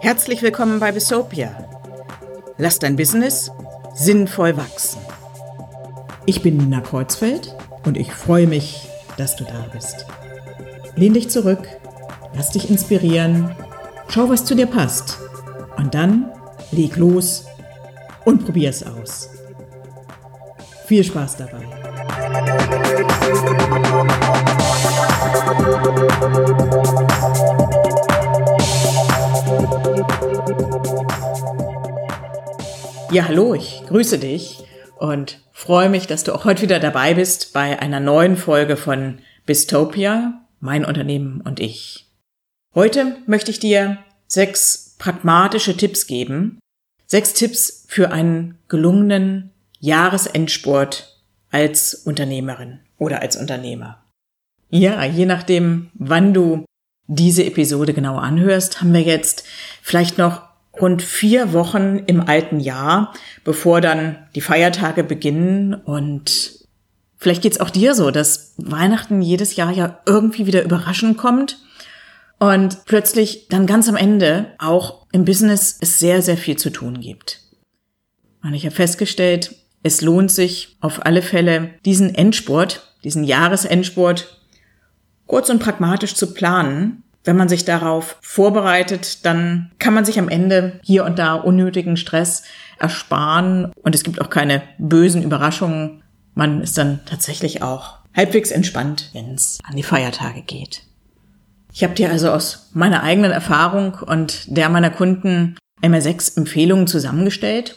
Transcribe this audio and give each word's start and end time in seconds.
Herzlich 0.00 0.42
willkommen 0.42 0.80
bei 0.80 0.92
Besopia. 0.92 1.50
Lass 2.58 2.78
dein 2.78 2.96
Business 2.96 3.50
sinnvoll 3.94 4.56
wachsen. 4.56 5.00
Ich 6.26 6.42
bin 6.42 6.58
Nina 6.58 6.80
Kreuzfeld 6.80 7.56
und 7.86 7.96
ich 7.96 8.12
freue 8.12 8.46
mich, 8.46 8.88
dass 9.16 9.36
du 9.36 9.44
da 9.44 9.66
bist. 9.72 10.06
Lehn 10.96 11.14
dich 11.14 11.30
zurück, 11.30 11.66
lass 12.34 12.50
dich 12.50 12.68
inspirieren, 12.68 13.54
schau, 14.08 14.28
was 14.28 14.44
zu 14.44 14.54
dir 14.54 14.66
passt 14.66 15.18
und 15.78 15.94
dann 15.94 16.30
leg 16.72 16.96
los 16.96 17.46
und 18.24 18.44
probier 18.44 18.70
es 18.70 18.84
aus. 18.84 19.30
Viel 20.86 21.04
Spaß 21.04 21.36
dabei. 21.36 21.79
Ja, 33.12 33.26
hallo, 33.26 33.54
ich 33.54 33.82
grüße 33.88 34.18
dich 34.18 34.62
und 34.98 35.40
freue 35.52 35.88
mich, 35.88 36.06
dass 36.06 36.22
du 36.22 36.32
auch 36.32 36.44
heute 36.44 36.62
wieder 36.62 36.78
dabei 36.78 37.14
bist 37.14 37.52
bei 37.52 37.80
einer 37.80 37.98
neuen 37.98 38.36
Folge 38.36 38.76
von 38.76 39.18
Bistopia, 39.46 40.46
mein 40.60 40.84
Unternehmen 40.84 41.40
und 41.40 41.58
ich. 41.58 42.06
Heute 42.72 43.16
möchte 43.26 43.50
ich 43.50 43.58
dir 43.58 43.98
sechs 44.28 44.94
pragmatische 44.98 45.76
Tipps 45.76 46.06
geben, 46.06 46.60
sechs 47.06 47.34
Tipps 47.34 47.84
für 47.88 48.12
einen 48.12 48.58
gelungenen 48.68 49.50
Jahresendsport 49.80 51.19
als 51.50 51.94
Unternehmerin 51.94 52.80
oder 52.98 53.22
als 53.22 53.36
Unternehmer. 53.36 54.04
Ja, 54.70 55.04
je 55.04 55.26
nachdem, 55.26 55.90
wann 55.94 56.32
du 56.32 56.64
diese 57.08 57.44
Episode 57.44 57.92
genau 57.92 58.16
anhörst, 58.16 58.80
haben 58.80 58.94
wir 58.94 59.02
jetzt 59.02 59.44
vielleicht 59.82 60.16
noch 60.16 60.42
rund 60.80 61.02
vier 61.02 61.52
Wochen 61.52 61.98
im 62.06 62.20
alten 62.20 62.60
Jahr, 62.60 63.12
bevor 63.44 63.80
dann 63.80 64.16
die 64.34 64.40
Feiertage 64.40 65.02
beginnen. 65.02 65.74
Und 65.74 66.66
vielleicht 67.16 67.42
geht's 67.42 67.60
auch 67.60 67.70
dir 67.70 67.94
so, 67.94 68.12
dass 68.12 68.54
Weihnachten 68.58 69.22
jedes 69.22 69.56
Jahr 69.56 69.72
ja 69.72 69.98
irgendwie 70.06 70.46
wieder 70.46 70.62
überraschend 70.62 71.18
kommt. 71.18 71.58
Und 72.38 72.86
plötzlich 72.86 73.48
dann 73.48 73.66
ganz 73.66 73.88
am 73.88 73.96
Ende 73.96 74.52
auch 74.58 75.06
im 75.12 75.24
Business 75.24 75.76
es 75.80 75.98
sehr, 75.98 76.22
sehr 76.22 76.38
viel 76.38 76.56
zu 76.56 76.70
tun 76.70 77.00
gibt. 77.00 77.40
Und 78.42 78.54
ich 78.54 78.64
habe 78.64 78.74
festgestellt, 78.74 79.56
es 79.82 80.00
lohnt 80.00 80.30
sich 80.30 80.76
auf 80.80 81.04
alle 81.06 81.22
Fälle, 81.22 81.70
diesen 81.84 82.14
Endsport, 82.14 82.94
diesen 83.04 83.24
Jahresendsport 83.24 84.40
kurz 85.26 85.48
und 85.48 85.60
pragmatisch 85.60 86.14
zu 86.14 86.34
planen, 86.34 87.02
wenn 87.24 87.36
man 87.36 87.48
sich 87.48 87.64
darauf 87.64 88.16
vorbereitet, 88.22 89.24
dann 89.26 89.70
kann 89.78 89.94
man 89.94 90.04
sich 90.04 90.18
am 90.18 90.28
Ende 90.28 90.80
hier 90.82 91.04
und 91.04 91.18
da 91.18 91.34
unnötigen 91.34 91.96
Stress 91.96 92.44
ersparen 92.78 93.72
und 93.82 93.94
es 93.94 94.02
gibt 94.02 94.20
auch 94.20 94.30
keine 94.30 94.62
bösen 94.78 95.22
Überraschungen. 95.22 96.02
Man 96.34 96.62
ist 96.62 96.78
dann 96.78 97.00
tatsächlich 97.04 97.62
auch 97.62 97.98
halbwegs 98.16 98.50
entspannt, 98.50 99.10
wenn 99.12 99.34
es 99.34 99.58
an 99.64 99.76
die 99.76 99.82
Feiertage 99.82 100.42
geht. 100.42 100.82
Ich 101.72 101.84
habe 101.84 101.94
dir 101.94 102.10
also 102.10 102.30
aus 102.30 102.70
meiner 102.72 103.02
eigenen 103.02 103.30
Erfahrung 103.30 103.94
und 103.94 104.56
der 104.56 104.68
meiner 104.70 104.90
Kunden 104.90 105.56
einmal 105.82 106.00
sechs 106.00 106.30
Empfehlungen 106.30 106.86
zusammengestellt 106.86 107.76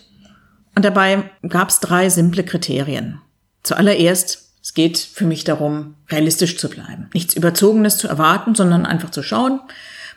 und 0.76 0.86
dabei 0.86 1.30
gab 1.48 1.70
es 1.70 1.80
drei 1.80 2.10
simple 2.10 2.44
Kriterien. 2.44 3.22
Zuallererst 3.64 4.44
es 4.64 4.74
geht 4.74 4.98
für 4.98 5.26
mich 5.26 5.44
darum, 5.44 5.96
realistisch 6.10 6.58
zu 6.58 6.70
bleiben. 6.70 7.10
Nichts 7.14 7.36
Überzogenes 7.36 7.98
zu 7.98 8.08
erwarten, 8.08 8.56
sondern 8.56 8.86
einfach 8.86 9.12
zu 9.12 9.22
schauen, 9.22 9.60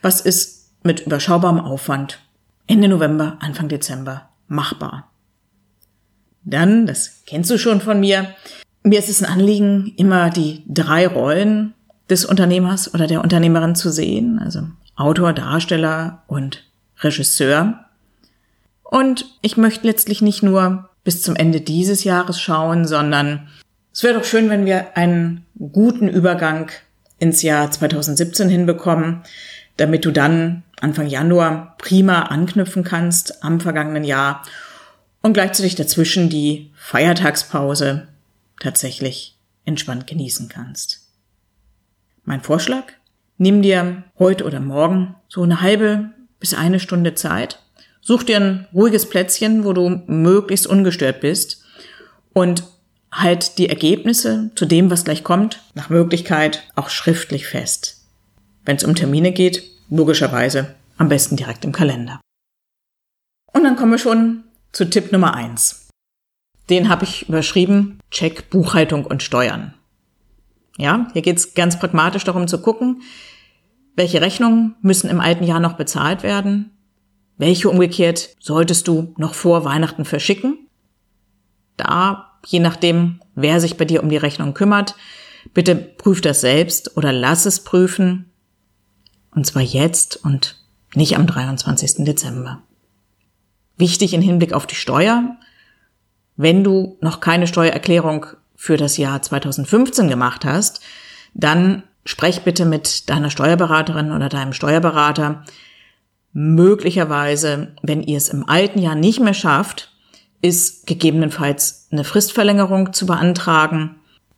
was 0.02 0.20
ist 0.20 0.70
mit 0.84 1.00
überschaubarem 1.00 1.58
Aufwand 1.58 2.20
Ende 2.68 2.86
November, 2.88 3.38
Anfang 3.40 3.68
Dezember 3.68 4.28
machbar. 4.46 5.10
Dann, 6.44 6.86
das 6.86 7.22
kennst 7.26 7.50
du 7.50 7.58
schon 7.58 7.80
von 7.80 7.98
mir, 7.98 8.34
mir 8.84 9.00
ist 9.00 9.08
es 9.08 9.20
ein 9.20 9.32
Anliegen, 9.32 9.92
immer 9.96 10.30
die 10.30 10.62
drei 10.68 11.08
Rollen 11.08 11.74
des 12.08 12.24
Unternehmers 12.24 12.94
oder 12.94 13.08
der 13.08 13.22
Unternehmerin 13.22 13.74
zu 13.74 13.90
sehen, 13.90 14.38
also 14.38 14.62
Autor, 14.94 15.32
Darsteller 15.32 16.22
und 16.28 16.62
Regisseur. 17.00 17.85
Und 18.90 19.26
ich 19.42 19.56
möchte 19.56 19.86
letztlich 19.86 20.22
nicht 20.22 20.42
nur 20.42 20.88
bis 21.04 21.22
zum 21.22 21.36
Ende 21.36 21.60
dieses 21.60 22.04
Jahres 22.04 22.40
schauen, 22.40 22.86
sondern 22.86 23.48
es 23.92 24.02
wäre 24.02 24.18
doch 24.18 24.24
schön, 24.24 24.50
wenn 24.50 24.66
wir 24.66 24.96
einen 24.96 25.46
guten 25.58 26.08
Übergang 26.08 26.70
ins 27.18 27.42
Jahr 27.42 27.70
2017 27.70 28.48
hinbekommen, 28.48 29.22
damit 29.76 30.04
du 30.04 30.10
dann 30.10 30.62
Anfang 30.80 31.06
Januar 31.06 31.76
prima 31.78 32.22
anknüpfen 32.24 32.84
kannst 32.84 33.42
am 33.42 33.60
vergangenen 33.60 34.04
Jahr 34.04 34.42
und 35.22 35.32
gleichzeitig 35.32 35.74
dazwischen 35.74 36.28
die 36.28 36.70
Feiertagspause 36.76 38.08
tatsächlich 38.60 39.38
entspannt 39.64 40.06
genießen 40.06 40.48
kannst. 40.48 41.08
Mein 42.24 42.40
Vorschlag? 42.40 42.84
Nimm 43.38 43.62
dir 43.62 44.04
heute 44.18 44.44
oder 44.44 44.60
morgen 44.60 45.14
so 45.28 45.42
eine 45.42 45.60
halbe 45.60 46.10
bis 46.40 46.54
eine 46.54 46.80
Stunde 46.80 47.14
Zeit. 47.14 47.60
Such 48.06 48.22
dir 48.22 48.36
ein 48.36 48.68
ruhiges 48.72 49.08
Plätzchen, 49.08 49.64
wo 49.64 49.72
du 49.72 50.00
möglichst 50.06 50.68
ungestört 50.68 51.20
bist 51.20 51.64
und 52.32 52.62
halt 53.10 53.58
die 53.58 53.68
Ergebnisse 53.68 54.52
zu 54.54 54.64
dem, 54.64 54.92
was 54.92 55.02
gleich 55.02 55.24
kommt, 55.24 55.60
nach 55.74 55.90
Möglichkeit 55.90 56.62
auch 56.76 56.88
schriftlich 56.88 57.48
fest. 57.48 58.04
Wenn 58.64 58.76
es 58.76 58.84
um 58.84 58.94
Termine 58.94 59.32
geht, 59.32 59.64
logischerweise 59.90 60.76
am 60.98 61.08
besten 61.08 61.34
direkt 61.34 61.64
im 61.64 61.72
Kalender. 61.72 62.20
Und 63.52 63.64
dann 63.64 63.74
kommen 63.74 63.90
wir 63.90 63.98
schon 63.98 64.44
zu 64.70 64.88
Tipp 64.88 65.10
Nummer 65.10 65.34
eins. 65.34 65.88
Den 66.70 66.88
habe 66.88 67.02
ich 67.02 67.28
überschrieben, 67.28 67.98
Check 68.12 68.50
Buchhaltung 68.50 69.04
und 69.04 69.24
Steuern. 69.24 69.74
Ja, 70.78 71.08
hier 71.12 71.22
geht 71.22 71.38
es 71.38 71.54
ganz 71.54 71.76
pragmatisch 71.76 72.22
darum 72.22 72.46
zu 72.46 72.62
gucken, 72.62 73.02
welche 73.96 74.20
Rechnungen 74.20 74.76
müssen 74.80 75.10
im 75.10 75.18
alten 75.18 75.42
Jahr 75.42 75.58
noch 75.58 75.72
bezahlt 75.72 76.22
werden, 76.22 76.70
welche 77.38 77.68
umgekehrt 77.68 78.30
solltest 78.40 78.88
du 78.88 79.14
noch 79.16 79.34
vor 79.34 79.64
Weihnachten 79.64 80.04
verschicken. 80.04 80.68
Da 81.76 82.36
je 82.46 82.60
nachdem, 82.60 83.20
wer 83.34 83.60
sich 83.60 83.76
bei 83.76 83.84
dir 83.84 84.02
um 84.02 84.08
die 84.08 84.16
Rechnung 84.16 84.54
kümmert. 84.54 84.94
Bitte 85.52 85.74
prüf 85.74 86.20
das 86.20 86.40
selbst 86.40 86.96
oder 86.96 87.12
lass 87.12 87.44
es 87.44 87.62
prüfen. 87.62 88.30
Und 89.34 89.46
zwar 89.46 89.62
jetzt 89.62 90.24
und 90.24 90.56
nicht 90.94 91.16
am 91.16 91.26
23. 91.26 92.04
Dezember. 92.04 92.62
Wichtig 93.76 94.14
in 94.14 94.22
Hinblick 94.22 94.52
auf 94.52 94.66
die 94.66 94.76
Steuer. 94.76 95.36
Wenn 96.36 96.64
du 96.64 96.96
noch 97.00 97.20
keine 97.20 97.46
Steuererklärung 97.46 98.26
für 98.54 98.76
das 98.76 98.96
Jahr 98.96 99.20
2015 99.20 100.08
gemacht 100.08 100.44
hast, 100.44 100.80
dann 101.34 101.82
sprech 102.04 102.42
bitte 102.42 102.64
mit 102.64 103.10
deiner 103.10 103.30
Steuerberaterin 103.30 104.12
oder 104.12 104.28
deinem 104.28 104.52
Steuerberater. 104.52 105.44
Möglicherweise, 106.38 107.68
wenn 107.80 108.02
ihr 108.02 108.18
es 108.18 108.28
im 108.28 108.46
alten 108.46 108.78
Jahr 108.78 108.94
nicht 108.94 109.20
mehr 109.20 109.32
schafft, 109.32 109.90
ist 110.42 110.86
gegebenenfalls 110.86 111.88
eine 111.90 112.04
Fristverlängerung 112.04 112.92
zu 112.92 113.06
beantragen, 113.06 113.94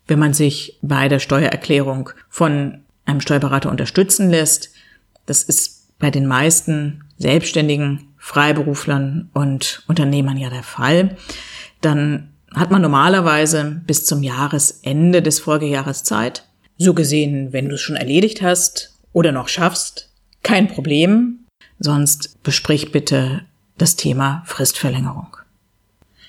wenn 0.06 0.20
man 0.20 0.32
sich 0.32 0.78
bei 0.80 1.08
der 1.08 1.18
Steuererklärung 1.18 2.10
von 2.28 2.84
einem 3.04 3.20
Steuerberater 3.20 3.68
unterstützen 3.68 4.30
lässt. 4.30 4.70
Das 5.26 5.42
ist 5.42 5.98
bei 5.98 6.12
den 6.12 6.28
meisten 6.28 7.02
Selbstständigen, 7.16 8.14
Freiberuflern 8.16 9.30
und 9.34 9.82
Unternehmern 9.88 10.36
ja 10.36 10.50
der 10.50 10.62
Fall. 10.62 11.16
Dann 11.80 12.32
hat 12.54 12.70
man 12.70 12.80
normalerweise 12.80 13.82
bis 13.88 14.04
zum 14.04 14.22
Jahresende 14.22 15.20
des 15.20 15.40
Folgejahres 15.40 16.04
Zeit. 16.04 16.44
So 16.76 16.94
gesehen, 16.94 17.52
wenn 17.52 17.68
du 17.68 17.74
es 17.74 17.80
schon 17.80 17.96
erledigt 17.96 18.40
hast 18.40 19.00
oder 19.12 19.32
noch 19.32 19.48
schaffst, 19.48 20.12
kein 20.44 20.68
Problem. 20.68 21.37
Sonst 21.78 22.42
besprich 22.42 22.92
bitte 22.92 23.42
das 23.76 23.96
Thema 23.96 24.42
Fristverlängerung. 24.46 25.36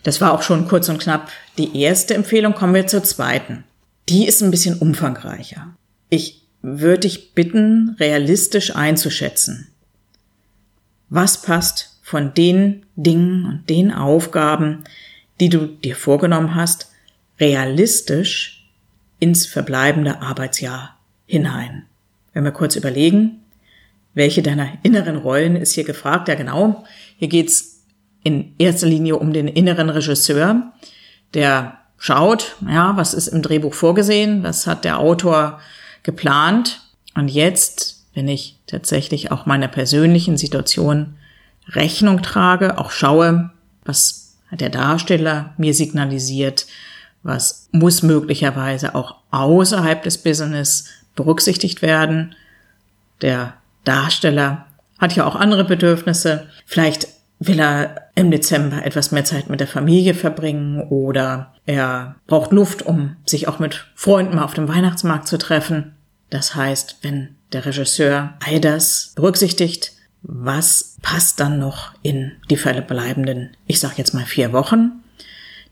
Das 0.03 0.21
war 0.21 0.33
auch 0.33 0.43
schon 0.43 0.67
kurz 0.67 0.87
und 0.89 0.99
knapp 0.99 1.29
die 1.57 1.77
erste 1.81 2.13
Empfehlung. 2.13 2.53
Kommen 2.53 2.73
wir 2.73 2.87
zur 2.87 3.03
zweiten. 3.03 3.63
Die 4.07 4.27
ist 4.27 4.41
ein 4.41 4.51
bisschen 4.51 4.77
umfangreicher. 4.77 5.75
Ich 6.09 6.41
würde 6.61 7.01
dich 7.01 7.33
bitten, 7.33 7.95
realistisch 7.99 8.75
einzuschätzen. 8.75 9.67
Was 11.09 11.41
passt 11.41 11.99
von 12.03 12.33
den 12.33 12.85
Dingen 12.95 13.45
und 13.45 13.69
den 13.69 13.91
Aufgaben, 13.91 14.83
die 15.39 15.49
du 15.49 15.67
dir 15.67 15.95
vorgenommen 15.95 16.55
hast, 16.55 16.91
realistisch 17.39 18.67
ins 19.19 19.45
verbleibende 19.45 20.21
Arbeitsjahr 20.21 20.97
hinein? 21.25 21.85
Wenn 22.33 22.43
wir 22.43 22.51
kurz 22.51 22.75
überlegen, 22.75 23.38
welche 24.13 24.41
deiner 24.41 24.69
inneren 24.83 25.17
Rollen 25.17 25.55
ist 25.55 25.73
hier 25.73 25.83
gefragt? 25.83 26.27
Ja, 26.27 26.35
genau. 26.35 26.83
Hier 27.17 27.27
geht's 27.27 27.83
in 28.23 28.53
erster 28.57 28.87
Linie 28.87 29.17
um 29.17 29.33
den 29.33 29.47
inneren 29.47 29.89
Regisseur, 29.89 30.73
der 31.33 31.77
schaut, 31.97 32.55
ja, 32.67 32.95
was 32.97 33.13
ist 33.13 33.27
im 33.27 33.41
Drehbuch 33.41 33.73
vorgesehen, 33.73 34.43
was 34.43 34.67
hat 34.67 34.85
der 34.85 34.99
Autor 34.99 35.59
geplant. 36.03 36.81
Und 37.15 37.29
jetzt, 37.29 38.03
wenn 38.13 38.27
ich 38.27 38.57
tatsächlich 38.67 39.31
auch 39.31 39.45
meiner 39.45 39.67
persönlichen 39.67 40.37
Situation 40.37 41.15
Rechnung 41.67 42.23
trage, 42.23 42.77
auch 42.77 42.91
schaue, 42.91 43.51
was 43.83 44.37
hat 44.49 44.61
der 44.61 44.69
Darsteller 44.69 45.53
mir 45.57 45.73
signalisiert, 45.73 46.65
was 47.21 47.69
muss 47.71 48.01
möglicherweise 48.01 48.95
auch 48.95 49.15
außerhalb 49.31 50.01
des 50.01 50.17
Business 50.17 50.85
berücksichtigt 51.15 51.81
werden. 51.81 52.35
Der 53.21 53.58
Darsteller 53.83 54.65
hat 54.97 55.15
ja 55.15 55.25
auch 55.25 55.35
andere 55.35 55.63
Bedürfnisse. 55.63 56.47
Vielleicht 56.65 57.07
will 57.39 57.59
er 57.59 58.09
im 58.15 58.31
Dezember 58.31 58.85
etwas 58.85 59.11
mehr 59.11 59.23
Zeit 59.23 59.49
mit 59.49 59.61
der 59.61 59.67
Familie 59.67 60.13
verbringen 60.13 60.81
oder 60.89 61.53
er 61.65 62.15
braucht 62.27 62.51
Luft, 62.51 62.81
um 62.81 63.15
sich 63.25 63.47
auch 63.47 63.59
mit 63.59 63.87
Freunden 63.95 64.35
mal 64.35 64.43
auf 64.43 64.53
dem 64.53 64.67
Weihnachtsmarkt 64.67 65.27
zu 65.27 65.37
treffen. 65.37 65.95
Das 66.29 66.55
heißt, 66.55 66.97
wenn 67.01 67.35
der 67.53 67.65
Regisseur 67.65 68.33
all 68.45 68.59
das 68.59 69.13
berücksichtigt, 69.15 69.93
was 70.21 70.97
passt 71.01 71.39
dann 71.39 71.59
noch 71.59 71.93
in 72.01 72.33
die 72.49 72.57
verbleibenden, 72.57 73.55
ich 73.67 73.79
sag 73.79 73.97
jetzt 73.97 74.13
mal 74.13 74.25
vier 74.25 74.51
Wochen. 74.51 75.03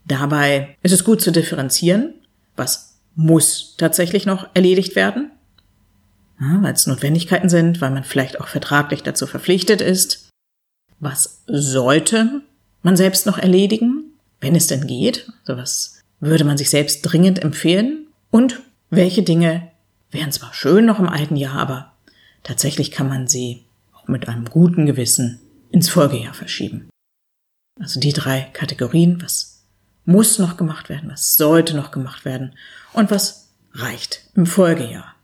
Dabei 0.06 0.78
ist 0.84 0.94
es 0.94 1.04
gut 1.04 1.22
zu 1.22 1.32
differenzieren, 1.32 2.14
was 2.56 2.98
muss 3.16 3.76
tatsächlich 3.78 4.26
noch 4.26 4.48
erledigt 4.54 4.96
werden, 4.96 5.32
ja, 6.40 6.62
weil 6.62 6.74
es 6.74 6.88
Notwendigkeiten 6.88 7.50
sind, 7.50 7.82
weil 7.82 7.92
man 7.92 8.04
vielleicht 8.04 8.40
auch 8.40 8.48
vertraglich 8.48 9.04
dazu 9.04 9.28
verpflichtet 9.28 9.82
ist. 9.82 10.30
Was 11.00 11.44
sollte 11.48 12.42
man 12.82 12.96
selbst 12.96 13.26
noch 13.26 13.38
erledigen, 13.38 14.12
wenn 14.40 14.56
es 14.56 14.68
denn 14.68 14.88
geht? 14.88 15.32
So 15.44 15.58
was 15.58 16.02
würde 16.20 16.44
man 16.44 16.58
sich 16.58 16.70
selbst 16.70 17.02
dringend 17.02 17.42
empfehlen? 17.42 18.08
Und 18.30 18.62
welche 18.90 19.24
Dinge 19.24 19.72
wären 20.12 20.32
zwar 20.32 20.54
schön 20.54 20.86
noch 20.86 21.00
im 21.00 21.10
alten 21.10 21.36
Jahr, 21.36 21.60
aber 21.60 21.94
tatsächlich 22.44 22.92
kann 22.92 23.08
man 23.08 23.28
sie 23.28 23.64
mit 24.06 24.28
einem 24.28 24.46
guten 24.46 24.86
Gewissen 24.86 25.40
ins 25.70 25.90
Folgejahr 25.90 26.34
verschieben. 26.34 26.90
Also 27.80 28.00
die 28.00 28.14
drei 28.14 28.42
Kategorien, 28.54 29.22
was 29.22 29.64
muss 30.06 30.40
noch 30.40 30.56
gemacht 30.56 30.90
werden, 30.90 31.10
was 31.12 31.36
sollte 31.36 31.76
noch 31.76 31.92
gemacht 31.92 32.26
werden 32.26 32.56
und 32.94 33.12
was 33.12 33.50
reicht 33.74 34.22
im 34.36 34.46
Folgejahr. 34.46 35.17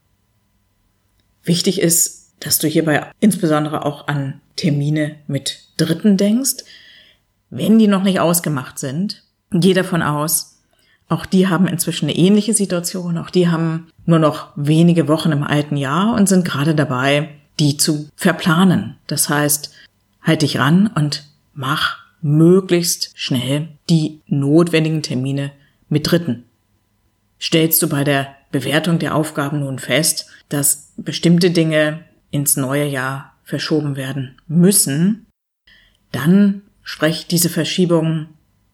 Wichtig 1.43 1.81
ist, 1.81 2.31
dass 2.39 2.59
du 2.59 2.67
hierbei 2.67 3.05
insbesondere 3.19 3.85
auch 3.85 4.07
an 4.07 4.41
Termine 4.55 5.15
mit 5.27 5.67
Dritten 5.77 6.17
denkst. 6.17 6.63
Wenn 7.49 7.79
die 7.79 7.87
noch 7.87 8.03
nicht 8.03 8.19
ausgemacht 8.19 8.79
sind, 8.79 9.23
geh 9.51 9.73
davon 9.73 10.01
aus, 10.01 10.57
auch 11.09 11.25
die 11.25 11.47
haben 11.47 11.67
inzwischen 11.67 12.05
eine 12.05 12.17
ähnliche 12.17 12.53
Situation, 12.53 13.17
auch 13.17 13.29
die 13.29 13.49
haben 13.49 13.87
nur 14.05 14.19
noch 14.19 14.47
wenige 14.55 15.07
Wochen 15.07 15.31
im 15.31 15.43
alten 15.43 15.77
Jahr 15.77 16.15
und 16.15 16.27
sind 16.27 16.45
gerade 16.45 16.75
dabei, 16.75 17.29
die 17.59 17.77
zu 17.77 18.09
verplanen. 18.15 18.95
Das 19.07 19.29
heißt, 19.29 19.71
halt 20.21 20.41
dich 20.41 20.57
ran 20.57 20.87
und 20.95 21.25
mach 21.53 21.97
möglichst 22.21 23.11
schnell 23.15 23.67
die 23.89 24.21
notwendigen 24.27 25.03
Termine 25.03 25.51
mit 25.89 26.09
Dritten. 26.09 26.45
Stellst 27.39 27.81
du 27.81 27.89
bei 27.89 28.03
der 28.03 28.35
Bewertung 28.51 28.97
der 28.97 29.15
Aufgaben 29.15 29.59
nun 29.59 29.77
fest, 29.77 30.27
dass 30.49 30.82
bestimmte 30.97 31.51
Dinge 31.51 32.03
ins 32.31 32.57
neue 32.57 32.85
Jahr 32.85 33.37
verschoben 33.43 33.95
werden 33.95 34.37
müssen, 34.47 35.27
dann 36.11 36.61
sprech 36.83 37.27
diese 37.27 37.49
Verschiebung 37.49 38.27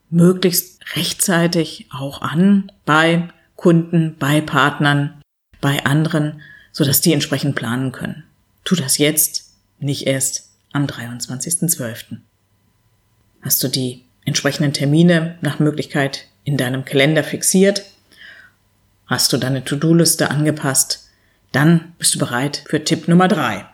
möglichst 0.09 0.95
rechtzeitig 0.95 1.87
auch 1.91 2.21
an 2.21 2.71
bei 2.85 3.29
Kunden, 3.55 4.15
bei 4.17 4.41
Partnern, 4.41 5.21
bei 5.61 5.85
anderen, 5.85 6.41
sodass 6.71 7.01
die 7.01 7.13
entsprechend 7.13 7.55
planen 7.55 7.91
können. 7.91 8.23
Tu 8.63 8.75
das 8.75 8.97
jetzt, 8.97 9.53
nicht 9.79 10.07
erst 10.07 10.49
am 10.71 10.85
23.12. 10.85 12.17
Hast 13.41 13.63
du 13.63 13.67
die 13.67 14.03
entsprechenden 14.25 14.73
Termine 14.73 15.37
nach 15.41 15.59
Möglichkeit 15.59 16.27
in 16.43 16.57
deinem 16.57 16.85
Kalender 16.85 17.23
fixiert? 17.23 17.83
Hast 19.07 19.33
du 19.33 19.37
deine 19.37 19.63
To-Do-Liste 19.63 20.29
angepasst? 20.29 21.08
Dann 21.51 21.93
bist 21.97 22.15
du 22.15 22.19
bereit 22.19 22.63
für 22.67 22.83
Tipp 22.83 23.07
Nummer 23.07 23.27
drei. 23.27 23.65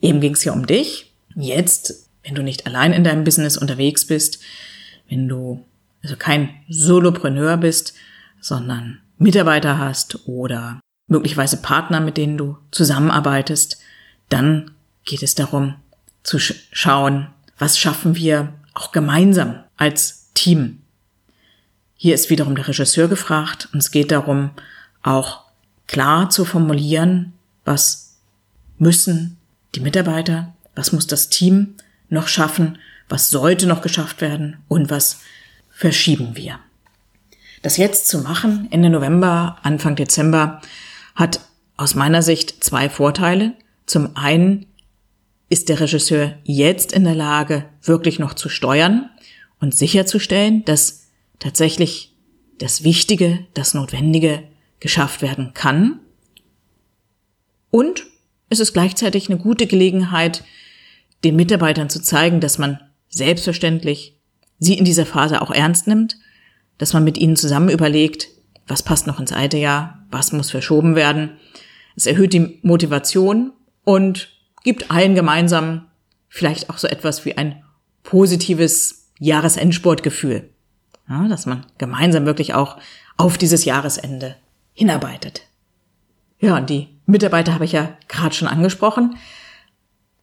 Eben 0.00 0.20
ging 0.20 0.34
es 0.34 0.44
ja 0.44 0.52
um 0.52 0.66
dich. 0.66 1.12
Jetzt, 1.34 2.08
wenn 2.22 2.34
du 2.34 2.42
nicht 2.42 2.66
allein 2.66 2.92
in 2.92 3.04
deinem 3.04 3.24
Business 3.24 3.56
unterwegs 3.56 4.06
bist, 4.06 4.40
wenn 5.08 5.28
du 5.28 5.64
also 6.02 6.16
kein 6.16 6.50
Solopreneur 6.68 7.56
bist, 7.56 7.94
sondern 8.40 9.00
Mitarbeiter 9.18 9.78
hast 9.78 10.26
oder 10.26 10.80
möglicherweise 11.06 11.58
Partner, 11.58 12.00
mit 12.00 12.16
denen 12.16 12.36
du 12.36 12.58
zusammenarbeitest, 12.70 13.78
dann 14.28 14.72
geht 15.04 15.22
es 15.22 15.34
darum 15.34 15.76
zu 16.22 16.38
sch 16.38 16.54
schauen, 16.72 17.28
was 17.58 17.78
schaffen 17.78 18.16
wir 18.16 18.52
auch 18.74 18.92
gemeinsam 18.92 19.62
als 19.76 20.30
Team. 20.34 20.82
Hier 21.96 22.14
ist 22.14 22.30
wiederum 22.30 22.56
der 22.56 22.66
Regisseur 22.66 23.08
gefragt 23.08 23.68
und 23.72 23.78
es 23.78 23.90
geht 23.90 24.10
darum, 24.10 24.50
auch 25.02 25.44
klar 25.86 26.30
zu 26.30 26.44
formulieren, 26.44 27.32
was 27.64 28.16
müssen 28.78 29.38
die 29.74 29.80
Mitarbeiter, 29.80 30.54
was 30.74 30.92
muss 30.92 31.06
das 31.06 31.28
Team 31.28 31.74
noch 32.08 32.28
schaffen, 32.28 32.78
was 33.08 33.30
sollte 33.30 33.66
noch 33.66 33.82
geschafft 33.82 34.20
werden 34.20 34.58
und 34.68 34.90
was 34.90 35.20
verschieben 35.70 36.36
wir. 36.36 36.58
Das 37.62 37.76
jetzt 37.76 38.08
zu 38.08 38.18
machen, 38.18 38.68
Ende 38.70 38.90
November, 38.90 39.58
Anfang 39.62 39.96
Dezember, 39.96 40.60
hat 41.14 41.40
aus 41.76 41.94
meiner 41.94 42.22
Sicht 42.22 42.62
zwei 42.64 42.88
Vorteile. 42.88 43.54
Zum 43.86 44.16
einen 44.16 44.66
ist 45.48 45.68
der 45.68 45.80
Regisseur 45.80 46.34
jetzt 46.44 46.92
in 46.92 47.04
der 47.04 47.14
Lage, 47.14 47.66
wirklich 47.82 48.18
noch 48.18 48.34
zu 48.34 48.48
steuern 48.48 49.10
und 49.60 49.76
sicherzustellen, 49.76 50.64
dass 50.64 51.06
tatsächlich 51.38 52.14
das 52.58 52.84
Wichtige, 52.84 53.46
das 53.54 53.74
Notwendige 53.74 54.42
geschafft 54.82 55.22
werden 55.22 55.54
kann. 55.54 56.00
Und 57.70 58.04
es 58.48 58.58
ist 58.58 58.72
gleichzeitig 58.72 59.30
eine 59.30 59.38
gute 59.38 59.68
Gelegenheit, 59.68 60.42
den 61.22 61.36
Mitarbeitern 61.36 61.88
zu 61.88 62.02
zeigen, 62.02 62.40
dass 62.40 62.58
man 62.58 62.80
selbstverständlich 63.08 64.18
sie 64.58 64.76
in 64.76 64.84
dieser 64.84 65.06
Phase 65.06 65.40
auch 65.40 65.52
ernst 65.52 65.86
nimmt, 65.86 66.16
dass 66.78 66.92
man 66.94 67.04
mit 67.04 67.16
ihnen 67.16 67.36
zusammen 67.36 67.68
überlegt, 67.68 68.28
was 68.66 68.82
passt 68.82 69.06
noch 69.06 69.20
ins 69.20 69.32
alte 69.32 69.56
Jahr, 69.56 70.04
was 70.10 70.32
muss 70.32 70.50
verschoben 70.50 70.96
werden. 70.96 71.36
Es 71.94 72.06
erhöht 72.06 72.32
die 72.32 72.58
Motivation 72.62 73.52
und 73.84 74.30
gibt 74.64 74.90
allen 74.90 75.14
gemeinsam 75.14 75.86
vielleicht 76.28 76.70
auch 76.70 76.78
so 76.78 76.88
etwas 76.88 77.24
wie 77.24 77.38
ein 77.38 77.62
positives 78.02 79.10
Jahresendsportgefühl. 79.20 80.50
Ja, 81.08 81.28
dass 81.28 81.46
man 81.46 81.66
gemeinsam 81.78 82.26
wirklich 82.26 82.54
auch 82.54 82.78
auf 83.16 83.38
dieses 83.38 83.64
Jahresende 83.64 84.36
hinarbeitet. 84.72 85.42
Ja, 86.40 86.56
und 86.56 86.70
die 86.70 86.88
Mitarbeiter 87.06 87.54
habe 87.54 87.64
ich 87.64 87.72
ja 87.72 87.96
gerade 88.08 88.34
schon 88.34 88.48
angesprochen. 88.48 89.16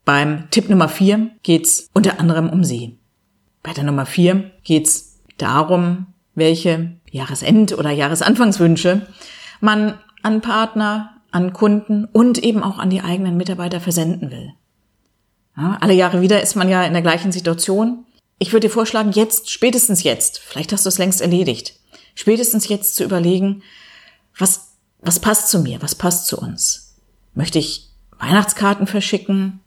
Beim 0.05 0.49
Tipp 0.49 0.69
Nummer 0.69 0.89
vier 0.89 1.29
geht's 1.43 1.89
unter 1.93 2.19
anderem 2.19 2.49
um 2.49 2.63
sie. 2.63 2.97
Bei 3.63 3.73
der 3.73 3.83
Nummer 3.83 4.05
vier 4.05 4.51
geht's 4.63 5.19
darum, 5.37 6.07
welche 6.35 6.95
Jahresend- 7.11 7.77
oder 7.77 7.91
Jahresanfangswünsche 7.91 9.07
man 9.61 9.97
an 10.23 10.41
Partner, 10.41 11.21
an 11.31 11.53
Kunden 11.53 12.05
und 12.05 12.39
eben 12.39 12.63
auch 12.63 12.79
an 12.79 12.89
die 12.89 13.01
eigenen 13.01 13.37
Mitarbeiter 13.37 13.79
versenden 13.79 14.31
will. 14.31 14.53
Ja, 15.55 15.77
alle 15.81 15.93
Jahre 15.93 16.21
wieder 16.21 16.41
ist 16.41 16.55
man 16.55 16.69
ja 16.69 16.83
in 16.83 16.93
der 16.93 17.01
gleichen 17.01 17.31
Situation. 17.31 18.05
Ich 18.39 18.53
würde 18.53 18.67
dir 18.67 18.73
vorschlagen, 18.73 19.11
jetzt, 19.11 19.51
spätestens 19.51 20.03
jetzt, 20.03 20.39
vielleicht 20.39 20.71
hast 20.71 20.85
du 20.85 20.89
es 20.89 20.97
längst 20.97 21.21
erledigt, 21.21 21.75
spätestens 22.15 22.67
jetzt 22.69 22.95
zu 22.95 23.03
überlegen, 23.03 23.61
was, 24.39 24.73
was 25.01 25.19
passt 25.19 25.49
zu 25.49 25.59
mir, 25.59 25.81
was 25.81 25.95
passt 25.95 26.27
zu 26.27 26.37
uns? 26.37 26.95
Möchte 27.33 27.59
ich 27.59 27.89
Weihnachtskarten 28.17 28.87
verschicken? 28.87 29.59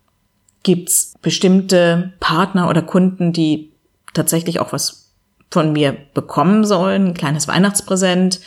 Gibt's 0.63 1.15
bestimmte 1.23 2.13
Partner 2.21 2.69
oder 2.69 2.83
Kunden, 2.83 3.33
die 3.33 3.73
tatsächlich 4.15 4.61
auch 4.61 4.73
was 4.73 5.11
von 5.51 5.73
mir 5.73 5.97
bekommen 6.15 6.65
sollen? 6.65 7.09
Ein 7.09 7.15
kleines 7.15 7.49
Weihnachtspräsent? 7.49 8.41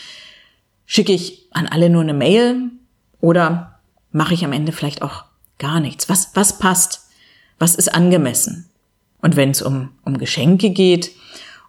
Schicke 0.85 1.13
ich 1.13 1.47
an 1.51 1.67
alle 1.67 1.89
nur 1.89 2.01
eine 2.01 2.13
Mail? 2.13 2.71
Oder 3.21 3.79
mache 4.11 4.33
ich 4.33 4.45
am 4.45 4.53
Ende 4.53 4.71
vielleicht 4.71 5.01
auch 5.01 5.25
gar 5.59 5.79
nichts? 5.79 6.09
Was, 6.09 6.31
was 6.35 6.57
passt? 6.57 7.07
Was 7.59 7.75
ist 7.75 7.93
angemessen? 7.93 8.69
Und 9.21 9.35
wenn 9.35 9.51
es 9.51 9.61
um, 9.61 9.91
um 10.03 10.17
Geschenke 10.17 10.69
geht, 10.69 11.11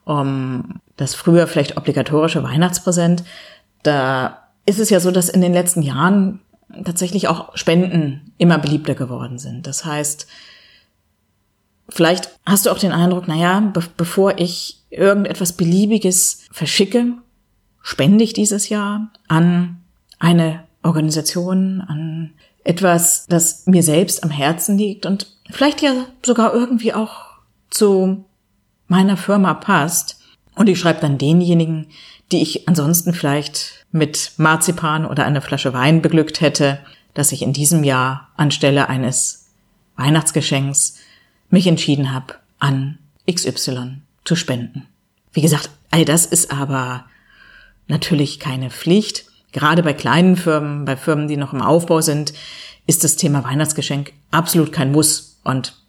um 0.04 0.80
das 0.96 1.14
früher 1.14 1.46
vielleicht 1.46 1.76
obligatorische 1.76 2.42
Weihnachtspräsent, 2.42 3.25
da 3.82 4.45
ist 4.66 4.78
es 4.78 4.90
ja 4.90 5.00
so, 5.00 5.11
dass 5.11 5.28
in 5.28 5.40
den 5.40 5.52
letzten 5.52 5.82
Jahren 5.82 6.40
tatsächlich 6.85 7.28
auch 7.28 7.56
Spenden 7.56 8.32
immer 8.38 8.58
beliebter 8.58 8.94
geworden 8.94 9.38
sind. 9.38 9.66
Das 9.66 9.85
heißt, 9.85 10.26
vielleicht 11.88 12.30
hast 12.44 12.66
du 12.66 12.70
auch 12.70 12.78
den 12.78 12.92
Eindruck, 12.92 13.28
naja, 13.28 13.61
be 13.61 13.82
bevor 13.96 14.38
ich 14.38 14.82
irgendetwas 14.90 15.52
Beliebiges 15.52 16.44
verschicke, 16.50 17.14
spende 17.82 18.25
ich 18.25 18.32
dieses 18.32 18.68
Jahr 18.68 19.12
an 19.28 19.78
eine 20.18 20.64
Organisation, 20.82 21.80
an 21.80 22.32
etwas, 22.64 23.26
das 23.26 23.66
mir 23.66 23.82
selbst 23.82 24.25
am 24.25 24.30
Herzen 24.30 24.76
liegt 24.76 25.06
und 25.06 25.28
vielleicht 25.50 25.82
ja 25.82 26.06
sogar 26.25 26.52
irgendwie 26.52 26.92
auch 26.94 27.26
zu 27.70 28.25
meiner 28.88 29.16
Firma 29.16 29.54
passt. 29.54 30.20
Und 30.56 30.68
ich 30.68 30.78
schreibe 30.78 31.00
dann 31.00 31.18
denjenigen, 31.18 31.88
die 32.33 32.42
ich 32.42 32.68
ansonsten 32.68 33.12
vielleicht 33.12 33.85
mit 33.92 34.33
Marzipan 34.37 35.06
oder 35.06 35.25
einer 35.25 35.42
Flasche 35.42 35.73
Wein 35.73 36.02
beglückt 36.02 36.40
hätte, 36.40 36.80
dass 37.14 37.33
ich 37.33 37.42
in 37.42 37.52
diesem 37.52 37.85
Jahr 37.85 38.28
anstelle 38.37 38.88
eines 38.88 39.50
Weihnachtsgeschenks 39.97 40.99
mich 41.50 41.66
entschieden 41.66 42.12
habe, 42.12 42.35
an 42.59 42.99
XY 43.30 44.02
zu 44.25 44.37
spenden. 44.37 44.87
Wie 45.33 45.40
gesagt, 45.40 45.71
all 45.90 46.04
das 46.04 46.26
ist 46.26 46.50
aber 46.50 47.04
natürlich 47.87 48.40
keine 48.40 48.71
Pflicht. 48.71 49.26
Gerade 49.52 49.83
bei 49.83 49.95
kleinen 49.95 50.37
Firmen, 50.37 50.85
bei 50.85 50.97
Firmen, 50.97 51.28
die 51.28 51.37
noch 51.37 51.52
im 51.52 51.62
Aufbau 51.62 52.00
sind, 52.00 52.35
ist 52.87 53.04
das 53.04 53.16
Thema 53.16 53.45
Weihnachtsgeschenk 53.45 54.12
absolut 54.30 54.73
kein 54.73 54.92
Muss 54.92 55.40
und 55.45 55.80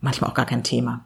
manchmal 0.00 0.30
auch 0.30 0.34
gar 0.34 0.46
kein 0.46 0.64
Thema. 0.64 1.04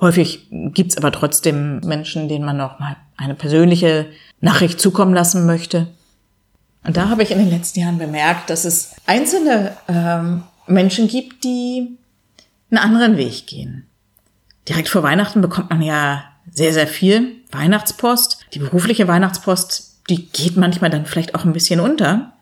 Häufig 0.00 0.46
gibt's 0.50 0.96
aber 0.96 1.12
trotzdem 1.12 1.80
Menschen, 1.80 2.28
denen 2.28 2.44
man 2.44 2.56
noch 2.56 2.78
mal 2.78 2.96
eine 3.16 3.34
persönliche 3.34 4.06
Nachricht 4.40 4.80
zukommen 4.80 5.14
lassen 5.14 5.46
möchte. 5.46 5.86
Und 6.82 6.96
da 6.96 7.08
habe 7.08 7.22
ich 7.22 7.30
in 7.30 7.38
den 7.38 7.50
letzten 7.50 7.80
Jahren 7.80 7.98
bemerkt, 7.98 8.50
dass 8.50 8.64
es 8.64 8.94
einzelne 9.06 9.76
ähm, 9.88 10.42
Menschen 10.66 11.08
gibt, 11.08 11.44
die 11.44 11.96
einen 12.70 12.78
anderen 12.78 13.16
Weg 13.16 13.46
gehen. 13.46 13.86
Direkt 14.68 14.88
vor 14.88 15.02
Weihnachten 15.02 15.40
bekommt 15.40 15.70
man 15.70 15.82
ja 15.82 16.24
sehr, 16.50 16.72
sehr 16.72 16.86
viel 16.86 17.36
Weihnachtspost. 17.52 18.46
Die 18.52 18.58
berufliche 18.58 19.08
Weihnachtspost, 19.08 20.00
die 20.10 20.26
geht 20.26 20.56
manchmal 20.56 20.90
dann 20.90 21.06
vielleicht 21.06 21.34
auch 21.34 21.44
ein 21.44 21.52
bisschen 21.52 21.80
unter. 21.80 22.32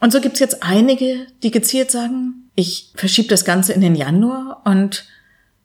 Und 0.00 0.12
so 0.12 0.20
gibt's 0.20 0.40
jetzt 0.40 0.62
einige, 0.62 1.26
die 1.42 1.50
gezielt 1.50 1.90
sagen, 1.90 2.50
ich 2.54 2.92
verschiebe 2.94 3.28
das 3.28 3.44
Ganze 3.44 3.72
in 3.72 3.80
den 3.80 3.94
Januar 3.94 4.62
und 4.64 5.04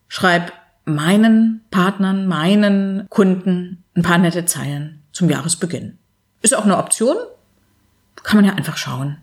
schreibe 0.07 0.51
meinen 0.87 1.61
Partnern, 1.69 2.27
meinen 2.27 3.07
Kunden 3.09 3.83
ein 3.95 4.03
paar 4.03 4.17
nette 4.17 4.45
Zeilen 4.45 5.03
zum 5.11 5.29
Jahresbeginn. 5.29 5.97
Ist 6.41 6.55
auch 6.55 6.63
eine 6.63 6.77
Option. 6.77 7.17
Kann 8.23 8.37
man 8.37 8.45
ja 8.45 8.53
einfach 8.53 8.77
schauen, 8.77 9.17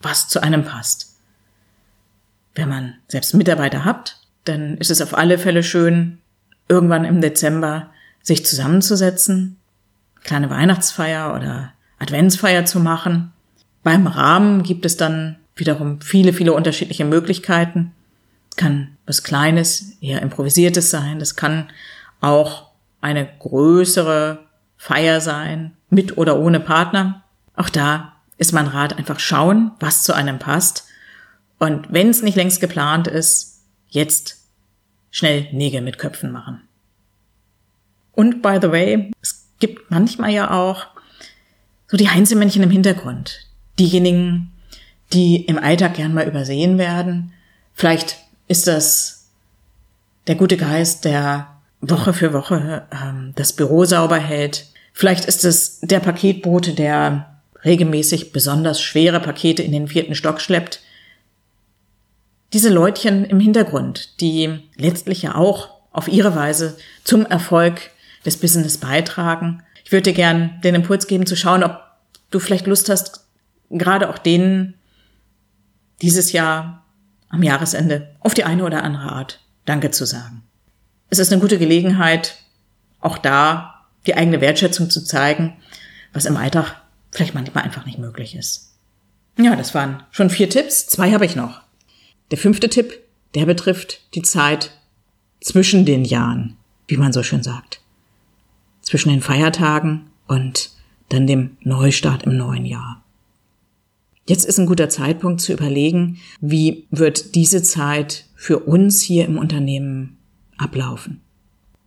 was 0.00 0.28
zu 0.28 0.42
einem 0.42 0.64
passt. 0.64 1.14
Wenn 2.54 2.68
man 2.68 2.94
selbst 3.06 3.34
Mitarbeiter 3.34 3.84
hat, 3.84 4.18
dann 4.44 4.78
ist 4.78 4.90
es 4.90 5.02
auf 5.02 5.16
alle 5.16 5.38
Fälle 5.38 5.62
schön, 5.62 6.18
irgendwann 6.68 7.04
im 7.04 7.20
Dezember 7.20 7.90
sich 8.22 8.46
zusammenzusetzen, 8.46 9.58
kleine 10.22 10.48
Weihnachtsfeier 10.50 11.34
oder 11.34 11.72
Adventsfeier 11.98 12.64
zu 12.64 12.80
machen. 12.80 13.32
Beim 13.82 14.06
Rahmen 14.06 14.62
gibt 14.62 14.86
es 14.86 14.96
dann 14.96 15.36
wiederum 15.54 16.00
viele, 16.00 16.32
viele 16.32 16.54
unterschiedliche 16.54 17.04
Möglichkeiten. 17.04 17.92
Kann 18.56 18.96
was 19.10 19.22
Kleines, 19.22 19.96
eher 20.00 20.22
Improvisiertes 20.22 20.90
sein. 20.90 21.18
Das 21.18 21.36
kann 21.36 21.70
auch 22.20 22.70
eine 23.00 23.28
größere 23.38 24.46
Feier 24.76 25.20
sein, 25.20 25.76
mit 25.90 26.16
oder 26.16 26.38
ohne 26.38 26.60
Partner. 26.60 27.24
Auch 27.56 27.68
da 27.68 28.14
ist 28.38 28.52
mein 28.52 28.66
Rat 28.66 28.96
einfach 28.96 29.20
schauen, 29.20 29.72
was 29.80 30.04
zu 30.04 30.14
einem 30.14 30.38
passt. 30.38 30.84
Und 31.58 31.92
wenn 31.92 32.08
es 32.08 32.22
nicht 32.22 32.36
längst 32.36 32.60
geplant 32.60 33.06
ist, 33.06 33.60
jetzt 33.88 34.38
schnell 35.10 35.48
Nägel 35.52 35.82
mit 35.82 35.98
Köpfen 35.98 36.32
machen. 36.32 36.62
Und 38.12 38.40
by 38.40 38.58
the 38.62 38.70
way, 38.70 39.10
es 39.20 39.46
gibt 39.58 39.90
manchmal 39.90 40.30
ja 40.30 40.50
auch 40.50 40.86
so 41.88 41.96
die 41.96 42.08
Heinzelmännchen 42.08 42.62
im 42.62 42.70
Hintergrund. 42.70 43.46
Diejenigen, 43.78 44.52
die 45.12 45.44
im 45.44 45.58
Alltag 45.58 45.94
gern 45.94 46.14
mal 46.14 46.28
übersehen 46.28 46.78
werden. 46.78 47.32
Vielleicht 47.74 48.16
ist 48.50 48.66
das 48.66 49.28
der 50.26 50.34
gute 50.34 50.56
Geist, 50.56 51.04
der 51.04 51.46
Woche 51.80 52.12
für 52.12 52.32
Woche 52.32 52.84
ähm, 52.90 53.32
das 53.36 53.52
Büro 53.52 53.84
sauber 53.84 54.18
hält. 54.18 54.66
Vielleicht 54.92 55.26
ist 55.26 55.44
es 55.44 55.78
der 55.82 56.00
Paketbote, 56.00 56.74
der 56.74 57.40
regelmäßig 57.64 58.32
besonders 58.32 58.82
schwere 58.82 59.20
Pakete 59.20 59.62
in 59.62 59.70
den 59.70 59.86
vierten 59.86 60.16
Stock 60.16 60.40
schleppt. 60.40 60.80
Diese 62.52 62.70
Leutchen 62.70 63.24
im 63.24 63.38
Hintergrund, 63.38 64.20
die 64.20 64.68
letztlich 64.74 65.22
ja 65.22 65.36
auch 65.36 65.70
auf 65.92 66.08
ihre 66.08 66.34
Weise 66.34 66.76
zum 67.04 67.24
Erfolg 67.26 67.92
des 68.26 68.36
Business 68.36 68.78
beitragen. 68.78 69.62
Ich 69.84 69.92
würde 69.92 70.10
dir 70.10 70.14
gern 70.14 70.60
den 70.64 70.74
Impuls 70.74 71.06
geben 71.06 71.26
zu 71.26 71.36
schauen, 71.36 71.62
ob 71.62 71.80
du 72.32 72.40
vielleicht 72.40 72.66
Lust 72.66 72.88
hast, 72.88 73.24
gerade 73.70 74.10
auch 74.10 74.18
denen 74.18 74.74
dieses 76.02 76.32
Jahr 76.32 76.80
am 77.30 77.42
Jahresende 77.42 78.14
auf 78.20 78.34
die 78.34 78.44
eine 78.44 78.64
oder 78.64 78.84
andere 78.84 79.10
Art 79.10 79.40
Danke 79.64 79.90
zu 79.90 80.04
sagen. 80.04 80.42
Es 81.08 81.18
ist 81.18 81.32
eine 81.32 81.40
gute 81.40 81.58
Gelegenheit, 81.58 82.36
auch 83.00 83.18
da 83.18 83.86
die 84.06 84.14
eigene 84.14 84.40
Wertschätzung 84.40 84.90
zu 84.90 85.02
zeigen, 85.02 85.56
was 86.12 86.26
im 86.26 86.36
Alltag 86.36 86.76
vielleicht 87.10 87.34
manchmal 87.34 87.64
einfach 87.64 87.86
nicht 87.86 87.98
möglich 87.98 88.36
ist. 88.36 88.74
Ja, 89.38 89.56
das 89.56 89.74
waren 89.74 90.02
schon 90.10 90.28
vier 90.28 90.50
Tipps. 90.50 90.86
Zwei 90.86 91.12
habe 91.12 91.24
ich 91.24 91.36
noch. 91.36 91.62
Der 92.30 92.38
fünfte 92.38 92.68
Tipp, 92.68 92.92
der 93.34 93.46
betrifft 93.46 94.14
die 94.14 94.22
Zeit 94.22 94.72
zwischen 95.40 95.86
den 95.86 96.04
Jahren, 96.04 96.56
wie 96.88 96.96
man 96.96 97.12
so 97.12 97.22
schön 97.22 97.42
sagt 97.42 97.80
zwischen 98.90 99.10
den 99.10 99.20
Feiertagen 99.20 100.10
und 100.26 100.70
dann 101.10 101.26
dem 101.26 101.56
Neustart 101.60 102.24
im 102.24 102.36
neuen 102.36 102.66
Jahr. 102.66 102.99
Jetzt 104.26 104.44
ist 104.44 104.58
ein 104.58 104.66
guter 104.66 104.88
Zeitpunkt 104.88 105.40
zu 105.40 105.52
überlegen, 105.52 106.18
wie 106.40 106.86
wird 106.90 107.34
diese 107.34 107.62
Zeit 107.62 108.26
für 108.34 108.60
uns 108.60 109.00
hier 109.00 109.26
im 109.26 109.38
Unternehmen 109.38 110.18
ablaufen. 110.56 111.20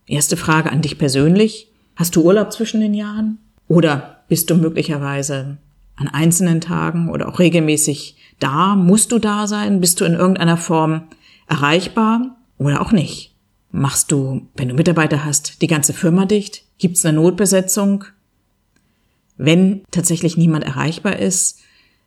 Erste 0.06 0.36
Frage 0.36 0.70
an 0.70 0.82
dich 0.82 0.98
persönlich. 0.98 1.68
Hast 1.96 2.16
du 2.16 2.22
Urlaub 2.22 2.52
zwischen 2.52 2.80
den 2.80 2.94
Jahren? 2.94 3.38
Oder 3.68 4.24
bist 4.28 4.50
du 4.50 4.56
möglicherweise 4.56 5.58
an 5.96 6.08
einzelnen 6.08 6.60
Tagen 6.60 7.08
oder 7.08 7.28
auch 7.28 7.38
regelmäßig 7.38 8.16
da? 8.40 8.74
Musst 8.74 9.12
du 9.12 9.18
da 9.18 9.46
sein? 9.46 9.80
Bist 9.80 10.00
du 10.00 10.04
in 10.04 10.14
irgendeiner 10.14 10.56
Form 10.56 11.04
erreichbar 11.48 12.36
oder 12.58 12.82
auch 12.82 12.92
nicht? 12.92 13.34
Machst 13.70 14.12
du, 14.12 14.48
wenn 14.56 14.68
du 14.68 14.74
Mitarbeiter 14.74 15.24
hast, 15.24 15.62
die 15.62 15.66
ganze 15.66 15.92
Firma 15.92 16.26
dicht? 16.26 16.64
Gibt 16.78 16.96
es 16.96 17.04
eine 17.04 17.16
Notbesetzung? 17.16 18.04
Wenn 19.36 19.82
tatsächlich 19.90 20.36
niemand 20.36 20.64
erreichbar 20.64 21.18
ist, 21.18 21.60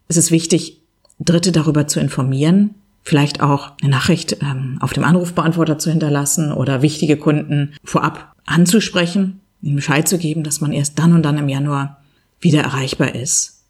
ist 0.08 0.18
es 0.18 0.32
wichtig, 0.32 0.82
Dritte 1.20 1.52
darüber 1.52 1.88
zu 1.88 2.00
informieren, 2.00 2.76
vielleicht 3.04 3.42
auch 3.42 3.72
eine 3.82 3.92
Nachricht 3.92 4.38
ähm, 4.42 4.78
auf 4.82 4.94
dem 4.94 5.04
Anrufbeantworter 5.04 5.80
zu 5.80 5.90
hinterlassen 5.90 6.52
oder 6.52 6.82
wichtige 6.82 7.18
Kunden 7.18 7.74
vorab 7.84 8.36
anzusprechen, 8.46 9.42
ihnen 9.62 9.78
Bescheid 9.78 10.08
zu 10.08 10.18
geben, 10.18 10.44
dass 10.44 10.62
man 10.62 10.72
erst 10.72 11.00
dann 11.00 11.14
und 11.14 11.24
dann 11.24 11.38
im 11.38 11.50
Januar 11.50 12.02
wieder 12.40 12.62
erreichbar 12.62 13.16
ist. 13.16 13.64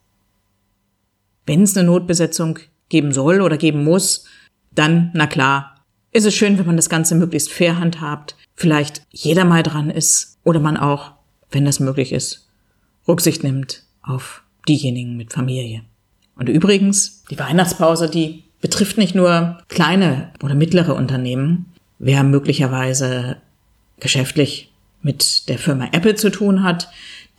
Wenn 1.45 1.63
es 1.63 1.77
eine 1.77 1.87
Notbesetzung 1.87 2.59
geben 2.89 3.13
soll 3.13 3.41
oder 3.41 3.57
geben 3.57 3.83
muss, 3.83 4.25
dann, 4.71 5.11
na 5.13 5.27
klar, 5.27 5.75
ist 6.11 6.25
es 6.25 6.35
schön, 6.35 6.57
wenn 6.57 6.65
man 6.65 6.75
das 6.75 6.89
Ganze 6.89 7.15
möglichst 7.15 7.51
fair 7.51 7.79
handhabt, 7.79 8.35
vielleicht 8.55 9.03
jeder 9.11 9.45
mal 9.45 9.63
dran 9.63 9.89
ist 9.89 10.39
oder 10.43 10.59
man 10.59 10.77
auch, 10.77 11.11
wenn 11.51 11.63
das 11.63 11.79
möglich 11.79 12.11
ist, 12.11 12.49
Rücksicht 13.07 13.43
nimmt 13.43 13.83
auf 14.01 14.43
diejenigen 14.67 15.15
mit 15.15 15.31
Familie. 15.31 15.83
Und 16.37 16.49
übrigens, 16.49 17.23
die 17.29 17.39
Weihnachtspause, 17.39 18.09
die 18.09 18.43
betrifft 18.61 18.97
nicht 18.97 19.15
nur 19.15 19.59
kleine 19.69 20.31
oder 20.43 20.55
mittlere 20.55 20.95
Unternehmen. 20.95 21.65
Wer 21.99 22.23
möglicherweise 22.23 23.37
geschäftlich 23.99 24.71
mit 25.01 25.49
der 25.49 25.57
Firma 25.57 25.89
Apple 25.91 26.15
zu 26.15 26.29
tun 26.29 26.63
hat, 26.63 26.89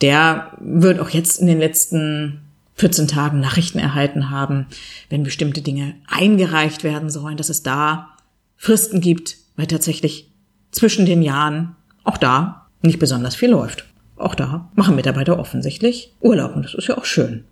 der 0.01 0.53
wird 0.61 1.01
auch 1.01 1.11
jetzt 1.11 1.41
in 1.41 1.47
den 1.47 1.59
letzten 1.59 2.41
14 2.77 3.09
Tagen 3.09 3.41
Nachrichten 3.41 3.79
erhalten 3.79 4.31
haben, 4.31 4.67
wenn 5.11 5.25
bestimmte 5.25 5.63
Dinge 5.63 5.95
eingereicht 6.07 6.85
werden 6.85 7.11
sollen, 7.11 7.37
dass 7.37 7.49
es 7.49 7.63
da 7.63 8.11
Fristen 8.57 9.01
gibt, 9.01 9.37
weil 9.57 9.67
tatsächlich 9.67 10.31
zwischen 10.71 11.07
den 11.07 11.23
Jahren 11.23 11.75
auch 12.05 12.19
da 12.19 12.69
nicht 12.83 12.99
besonders 12.99 13.35
viel 13.35 13.51
läuft. 13.51 13.85
Auch 14.17 14.35
da 14.35 14.71
machen 14.75 14.97
Mitarbeiter 14.97 15.39
offensichtlich 15.39 16.13
Urlaub 16.21 16.55
und 16.55 16.65
das 16.65 16.75
ist 16.75 16.89
ja 16.89 16.97
auch 16.97 17.05
schön. 17.05 17.45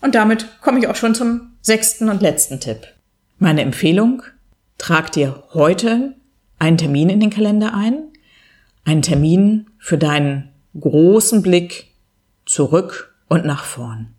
Und 0.00 0.14
damit 0.14 0.60
komme 0.60 0.78
ich 0.78 0.88
auch 0.88 0.96
schon 0.96 1.14
zum 1.14 1.52
sechsten 1.60 2.08
und 2.08 2.22
letzten 2.22 2.60
Tipp. 2.60 2.86
Meine 3.38 3.62
Empfehlung, 3.62 4.22
trag 4.78 5.12
dir 5.12 5.42
heute 5.52 6.14
einen 6.58 6.78
Termin 6.78 7.10
in 7.10 7.20
den 7.20 7.30
Kalender 7.30 7.74
ein, 7.74 8.04
einen 8.84 9.02
Termin 9.02 9.66
für 9.78 9.98
deinen 9.98 10.50
großen 10.78 11.42
Blick 11.42 11.88
zurück 12.46 13.14
und 13.28 13.44
nach 13.44 13.64
vorn. 13.64 14.14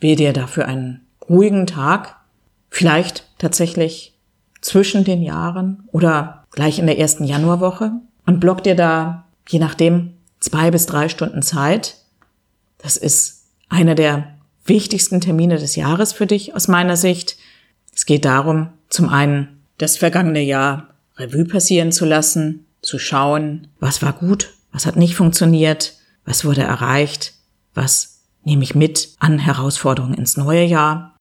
Wähl 0.00 0.16
dir 0.16 0.32
dafür 0.32 0.66
einen 0.66 1.06
ruhigen 1.28 1.66
Tag, 1.66 2.16
vielleicht 2.70 3.26
tatsächlich 3.38 4.18
zwischen 4.60 5.04
den 5.04 5.22
Jahren 5.22 5.88
oder 5.92 6.44
gleich 6.50 6.78
in 6.78 6.86
der 6.86 6.98
ersten 6.98 7.24
Januarwoche 7.24 7.92
und 8.26 8.40
block 8.40 8.62
dir 8.62 8.74
da, 8.74 9.24
je 9.48 9.58
nachdem, 9.58 10.14
zwei 10.40 10.70
bis 10.70 10.86
drei 10.86 11.08
Stunden 11.08 11.42
Zeit, 11.42 11.96
Das 12.78 12.98
ist 12.98 13.46
einer 13.70 13.94
der 13.94 14.33
wichtigsten 14.64 15.20
Termine 15.20 15.58
des 15.58 15.76
Jahres 15.76 16.12
für 16.12 16.26
dich 16.26 16.54
aus 16.54 16.68
meiner 16.68 16.96
Sicht. 16.96 17.36
Es 17.94 18.06
geht 18.06 18.24
darum, 18.24 18.70
zum 18.88 19.08
einen 19.08 19.62
das 19.78 19.96
vergangene 19.96 20.42
Jahr 20.42 20.88
Revue 21.16 21.44
passieren 21.44 21.92
zu 21.92 22.04
lassen, 22.04 22.66
zu 22.82 22.98
schauen, 22.98 23.68
was 23.80 24.02
war 24.02 24.12
gut, 24.12 24.54
was 24.72 24.86
hat 24.86 24.96
nicht 24.96 25.14
funktioniert, 25.14 25.94
was 26.24 26.44
wurde 26.44 26.62
erreicht, 26.62 27.34
was 27.74 28.22
nehme 28.42 28.62
ich 28.62 28.74
mit 28.74 29.10
an 29.18 29.38
Herausforderungen 29.38 30.14
ins 30.14 30.36
neue 30.36 30.64
Jahr 30.64 31.16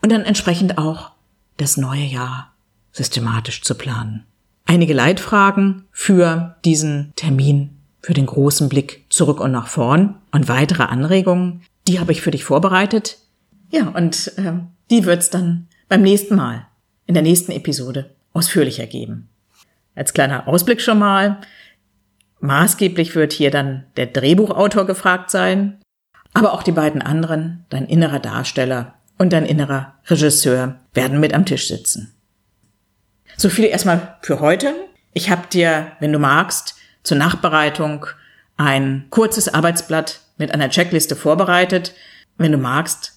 und 0.00 0.12
dann 0.12 0.22
entsprechend 0.22 0.78
auch 0.78 1.12
das 1.56 1.76
neue 1.76 2.04
Jahr 2.04 2.52
systematisch 2.92 3.62
zu 3.62 3.74
planen. 3.74 4.24
Einige 4.64 4.94
Leitfragen 4.94 5.84
für 5.90 6.56
diesen 6.64 7.12
Termin, 7.16 7.78
für 8.00 8.14
den 8.14 8.26
großen 8.26 8.68
Blick 8.68 9.04
zurück 9.10 9.40
und 9.40 9.52
nach 9.52 9.66
vorn 9.66 10.16
und 10.30 10.48
weitere 10.48 10.84
Anregungen, 10.84 11.62
die 11.86 12.00
habe 12.00 12.12
ich 12.12 12.22
für 12.22 12.30
dich 12.30 12.44
vorbereitet. 12.44 13.18
Ja, 13.70 13.88
und 13.88 14.32
äh, 14.38 14.52
die 14.90 15.04
wird's 15.04 15.30
dann 15.30 15.68
beim 15.88 16.02
nächsten 16.02 16.36
Mal, 16.36 16.66
in 17.06 17.14
der 17.14 17.22
nächsten 17.22 17.52
Episode, 17.52 18.14
ausführlicher 18.32 18.86
geben. 18.86 19.28
Als 19.94 20.12
kleiner 20.12 20.48
Ausblick 20.48 20.80
schon 20.80 20.98
mal, 20.98 21.40
maßgeblich 22.40 23.14
wird 23.14 23.32
hier 23.32 23.50
dann 23.50 23.84
der 23.96 24.06
Drehbuchautor 24.06 24.86
gefragt 24.86 25.30
sein, 25.30 25.80
aber 26.34 26.52
auch 26.52 26.62
die 26.62 26.72
beiden 26.72 27.02
anderen, 27.02 27.66
dein 27.68 27.86
innerer 27.86 28.20
Darsteller 28.20 28.94
und 29.18 29.32
dein 29.32 29.44
innerer 29.44 29.94
Regisseur, 30.06 30.80
werden 30.94 31.20
mit 31.20 31.34
am 31.34 31.44
Tisch 31.44 31.68
sitzen. 31.68 32.14
So 33.36 33.48
viel 33.48 33.66
erstmal 33.66 34.16
für 34.22 34.40
heute. 34.40 34.74
Ich 35.12 35.30
habe 35.30 35.46
dir, 35.48 35.92
wenn 36.00 36.12
du 36.12 36.18
magst, 36.18 36.74
zur 37.02 37.18
Nachbereitung 37.18 38.06
ein 38.56 39.06
kurzes 39.10 39.52
Arbeitsblatt 39.52 40.20
mit 40.36 40.52
einer 40.52 40.70
Checkliste 40.70 41.16
vorbereitet. 41.16 41.94
Wenn 42.38 42.52
du 42.52 42.58
magst, 42.58 43.12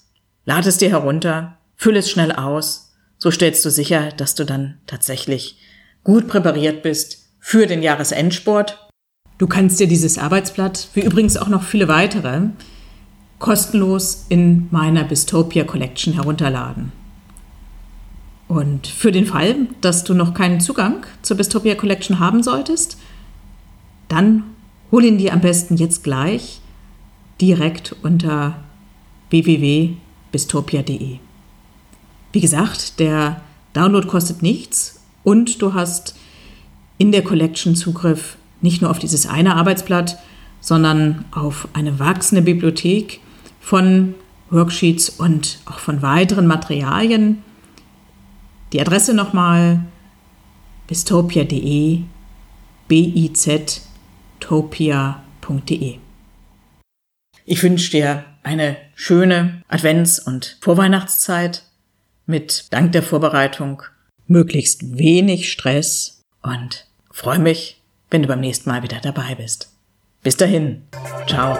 lad 0.45 0.65
es 0.65 0.77
dir 0.77 0.89
herunter, 0.89 1.57
füll 1.75 1.97
es 1.97 2.09
schnell 2.09 2.31
aus. 2.31 2.93
So 3.17 3.31
stellst 3.31 3.63
du 3.65 3.69
sicher, 3.69 4.11
dass 4.11 4.35
du 4.35 4.43
dann 4.43 4.79
tatsächlich 4.87 5.57
gut 6.03 6.27
präpariert 6.27 6.83
bist 6.83 7.29
für 7.39 7.67
den 7.67 7.81
Jahresendsport. 7.81 8.89
Du 9.37 9.47
kannst 9.47 9.79
dir 9.79 9.87
dieses 9.87 10.17
Arbeitsblatt, 10.17 10.89
wie 10.93 11.01
übrigens 11.01 11.37
auch 11.37 11.49
noch 11.49 11.63
viele 11.63 11.87
weitere, 11.87 12.41
kostenlos 13.39 14.25
in 14.29 14.67
meiner 14.71 15.03
Bistopia 15.03 15.65
Collection 15.65 16.13
herunterladen. 16.13 16.91
Und 18.47 18.87
für 18.87 19.11
den 19.11 19.25
Fall, 19.25 19.67
dass 19.81 20.03
du 20.03 20.13
noch 20.13 20.33
keinen 20.33 20.59
Zugang 20.59 21.05
zur 21.21 21.37
Bistopia 21.37 21.75
Collection 21.75 22.19
haben 22.19 22.43
solltest, 22.43 22.97
dann 24.07 24.43
hol 24.91 25.03
ihn 25.03 25.17
dir 25.17 25.33
am 25.33 25.41
besten 25.41 25.77
jetzt 25.77 26.03
gleich 26.03 26.61
direkt 27.41 27.95
unter 28.03 28.57
www.bistopia.de. 29.29 31.17
Wie 32.31 32.41
gesagt, 32.41 32.99
der 32.99 33.41
Download 33.73 34.07
kostet 34.07 34.41
nichts 34.41 35.01
und 35.23 35.61
du 35.61 35.73
hast 35.73 36.15
in 36.97 37.11
der 37.11 37.23
Collection 37.23 37.75
Zugriff 37.75 38.37
nicht 38.61 38.81
nur 38.81 38.89
auf 38.91 38.99
dieses 38.99 39.27
eine 39.27 39.55
Arbeitsblatt, 39.55 40.17
sondern 40.61 41.25
auf 41.31 41.67
eine 41.73 41.99
wachsende 41.99 42.41
Bibliothek 42.41 43.19
von 43.59 44.15
Worksheets 44.49 45.09
und 45.09 45.59
auch 45.65 45.79
von 45.79 46.01
weiteren 46.01 46.47
Materialien. 46.47 47.43
Die 48.73 48.79
Adresse 48.81 49.13
nochmal 49.13 49.85
bistopia.de, 50.87 51.99
biztopia.de. 52.87 53.65
Ich 57.47 57.61
wünsche 57.61 57.91
dir 57.91 58.25
eine 58.41 58.75
schöne 58.95 59.61
Advents- 59.69 60.19
und 60.19 60.57
Vorweihnachtszeit 60.61 61.61
mit 62.25 62.65
dank 62.71 62.91
der 62.91 63.03
Vorbereitung 63.03 63.83
möglichst 64.25 64.97
wenig 64.97 65.51
Stress 65.51 66.23
und 66.41 66.87
freue 67.11 67.37
mich, 67.37 67.83
wenn 68.09 68.23
du 68.23 68.27
beim 68.27 68.39
nächsten 68.39 68.67
Mal 68.67 68.81
wieder 68.81 68.97
dabei 68.99 69.35
bist. 69.35 69.69
Bis 70.23 70.35
dahin. 70.37 70.87
Ciao. 71.27 71.59